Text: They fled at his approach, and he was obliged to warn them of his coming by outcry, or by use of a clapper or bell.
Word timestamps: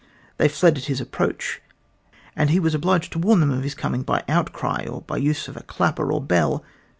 They 0.37 0.47
fled 0.47 0.79
at 0.79 0.85
his 0.85 0.99
approach, 0.99 1.61
and 2.35 2.49
he 2.49 2.59
was 2.59 2.73
obliged 2.73 3.11
to 3.11 3.19
warn 3.19 3.39
them 3.39 3.51
of 3.51 3.61
his 3.61 3.75
coming 3.75 4.01
by 4.01 4.23
outcry, 4.27 4.87
or 4.89 5.01
by 5.03 5.17
use 5.17 5.47
of 5.47 5.55
a 5.55 5.61
clapper 5.61 6.11
or 6.11 6.19
bell. 6.19 6.63